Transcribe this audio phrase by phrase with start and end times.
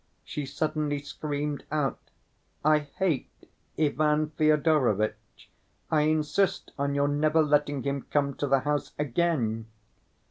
[0.25, 1.99] She suddenly screamed out,
[2.65, 3.29] 'I hate
[3.77, 5.51] Ivan Fyodorovitch.
[5.91, 9.67] I insist on your never letting him come to the house again.